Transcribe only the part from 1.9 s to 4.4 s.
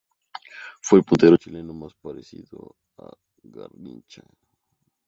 parecido a Garrincha.